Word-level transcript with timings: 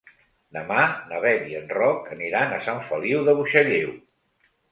Demà 0.55 0.85
na 1.09 1.19
Beth 1.25 1.43
i 1.51 1.57
en 1.59 1.67
Roc 1.79 2.09
aniran 2.17 2.55
a 2.55 2.59
Sant 2.69 2.81
Feliu 2.87 3.23
de 3.27 3.39
Buixalleu. 3.41 3.93